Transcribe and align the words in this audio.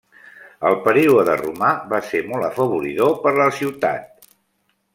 El 0.69 0.77
període 0.85 1.35
romà 1.41 1.69
va 1.91 2.01
ser 2.07 2.21
molt 2.31 2.47
afavoridor 2.49 3.15
per 3.27 3.35
a 3.35 3.39
la 3.43 3.49
ciutat. 3.61 4.29